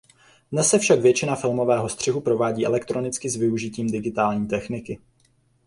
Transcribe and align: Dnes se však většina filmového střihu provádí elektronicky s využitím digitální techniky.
Dnes 0.51 0.69
se 0.69 0.79
však 0.79 0.99
většina 0.99 1.35
filmového 1.35 1.89
střihu 1.89 2.21
provádí 2.21 2.65
elektronicky 2.65 3.29
s 3.29 3.35
využitím 3.35 3.91
digitální 3.91 4.47
techniky. 4.47 4.99